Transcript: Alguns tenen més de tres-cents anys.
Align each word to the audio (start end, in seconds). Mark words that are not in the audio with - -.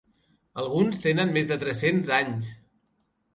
Alguns 0.61 0.97
tenen 1.03 1.33
més 1.35 1.51
de 1.51 1.59
tres-cents 1.65 2.11
anys. 2.17 2.49